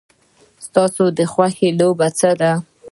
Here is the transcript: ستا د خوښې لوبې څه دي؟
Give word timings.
ستا 0.65 0.83
د 1.17 1.19
خوښې 1.31 1.69
لوبې 1.79 2.09
څه 2.19 2.29
دي؟ 2.39 2.51